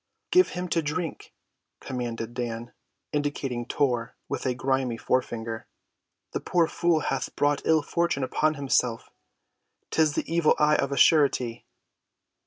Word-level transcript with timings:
"Give 0.31 0.49
him 0.49 0.67
to 0.69 0.81
drink," 0.81 1.31
commanded 1.79 2.33
Dan, 2.33 2.73
indicating 3.13 3.67
Tor 3.67 4.15
with 4.27 4.47
a 4.47 4.55
grimy 4.55 4.97
forefinger. 4.97 5.67
"The 6.31 6.39
poor 6.39 6.65
fool 6.65 7.01
hath 7.01 7.35
brought 7.35 7.63
ill‐fortune 7.65 8.23
upon 8.23 8.55
himself. 8.55 9.11
'Tis 9.91 10.15
the 10.15 10.25
evil 10.27 10.55
eye 10.57 10.77
of 10.77 10.91
a 10.91 10.97
surety." 10.97 11.67